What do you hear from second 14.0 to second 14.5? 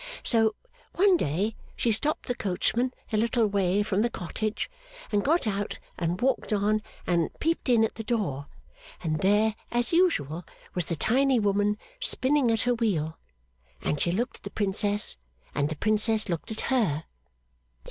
she looked at the